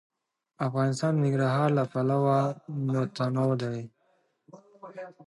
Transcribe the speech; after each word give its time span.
افغانستان 0.67 1.11
د 1.15 1.19
ننګرهار 1.23 1.69
له 1.77 1.83
پلوه 1.91 2.37
متنوع 2.85 3.53
دی. 3.61 3.79